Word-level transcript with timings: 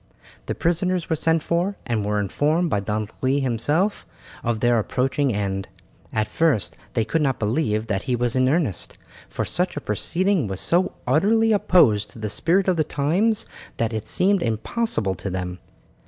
The 0.47 0.55
prisoners 0.55 1.11
were 1.11 1.15
sent 1.15 1.43
for, 1.43 1.75
and 1.85 2.03
were 2.03 2.19
informed 2.19 2.71
by 2.71 2.79
Don 2.79 3.07
Louis 3.21 3.41
himself 3.41 4.03
of 4.43 4.59
their 4.59 4.79
approaching 4.79 5.31
end. 5.31 5.67
At 6.11 6.27
first 6.27 6.75
they 6.95 7.05
could 7.05 7.21
not 7.21 7.37
believe 7.37 7.85
that 7.85 8.01
he 8.09 8.15
was 8.15 8.35
in 8.35 8.49
earnest, 8.49 8.97
for 9.29 9.45
such 9.45 9.77
a 9.77 9.79
proceeding 9.79 10.47
was 10.47 10.59
so 10.59 10.93
utterly 11.05 11.51
opposed 11.51 12.09
to 12.09 12.17
the 12.17 12.31
spirit 12.31 12.67
of 12.67 12.77
the 12.77 12.83
times 12.83 13.45
that 13.77 13.93
it 13.93 14.07
seemed 14.07 14.41
impossible 14.41 15.13
to 15.13 15.29
them. 15.29 15.59